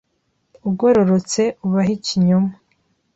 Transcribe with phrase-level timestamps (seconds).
[0.67, 2.51] Ugororotse ubahe ikinyoma.